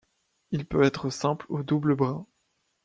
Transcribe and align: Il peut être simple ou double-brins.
Il 0.49 0.65
peut 0.65 0.81
être 0.81 1.11
simple 1.11 1.45
ou 1.49 1.61
double-brins. 1.61 2.25